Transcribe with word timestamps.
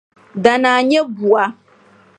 Danaa 0.43 0.81
nya 0.89 1.01
bua. 1.15 1.43